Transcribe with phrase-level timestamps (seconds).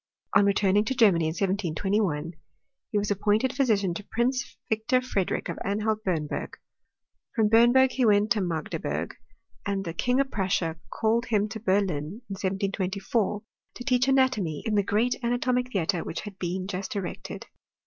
[0.35, 2.33] On returning to Germany in 1721,
[2.91, 6.55] he was appointed phy sician to Prince Victor Frederick of Anhalt Bernburg.
[7.35, 9.15] From Bernburg he went to Magdeburg;
[9.63, 11.91] and th^ King of Prussia called him to Berlin
[12.25, 13.43] in 1724,
[13.75, 17.45] to teacji anatomy in the great anatomic theatre which had been just erected.